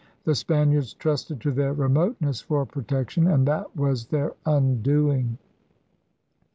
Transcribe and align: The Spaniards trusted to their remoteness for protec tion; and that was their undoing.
The 0.23 0.33
Spaniards 0.33 0.95
trusted 0.95 1.39
to 1.41 1.51
their 1.51 1.73
remoteness 1.73 2.41
for 2.41 2.65
protec 2.65 3.09
tion; 3.11 3.27
and 3.27 3.47
that 3.47 3.75
was 3.77 4.07
their 4.07 4.33
undoing. 4.47 5.37